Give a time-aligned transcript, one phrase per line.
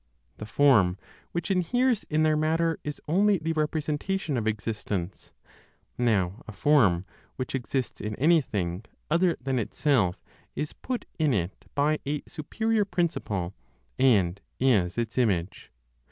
[0.37, 0.97] The form
[1.31, 5.31] which inheres in their matter is only the representation of existence;
[5.95, 10.23] now a form which exists in anything other than itself
[10.55, 13.53] is put in it by a superior principle,
[13.99, 15.69] and is its image.